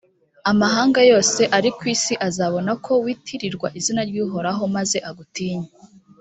amahanga 0.51 0.99
yose 1.11 1.41
ari 1.57 1.69
ku 1.77 1.83
isi 1.93 2.13
azabona 2.27 2.69
yuko 2.73 2.91
witirirwa 3.03 3.67
izina 3.79 4.01
ry’uhoraho, 4.09 4.63
maze 4.75 4.97
agutinye. 5.09 5.67